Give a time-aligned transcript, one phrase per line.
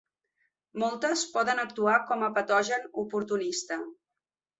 [0.83, 3.79] Moltes poden actuar com a patogen oportunista.